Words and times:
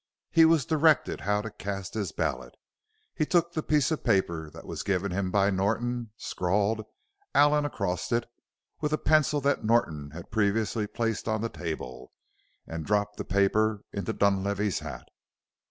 He 0.31 0.45
was 0.45 0.65
directed 0.65 1.21
how 1.21 1.43
to 1.43 1.51
cast 1.51 1.93
his 1.93 2.11
ballot. 2.11 2.55
He 3.13 3.23
took 3.23 3.53
the 3.53 3.61
piece 3.61 3.91
of 3.91 4.03
paper 4.03 4.49
that 4.49 4.65
was 4.65 4.81
given 4.81 5.11
him 5.11 5.29
by 5.29 5.51
Norton, 5.51 6.09
scrawled 6.17 6.83
"Allen" 7.35 7.65
across 7.65 8.11
it 8.11 8.25
with 8.79 8.93
a 8.93 8.97
pencil 8.97 9.41
that 9.41 9.63
Norton 9.63 10.09
had 10.09 10.31
previously 10.31 10.87
placed 10.87 11.27
on 11.27 11.41
the 11.41 11.49
table, 11.49 12.13
and 12.65 12.83
dropped 12.83 13.17
the 13.17 13.23
paper 13.25 13.83
into 13.93 14.11
Dunlavey's 14.11 14.79
hat. 14.79 15.07